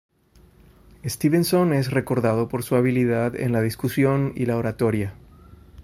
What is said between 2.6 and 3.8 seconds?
su habilidad en la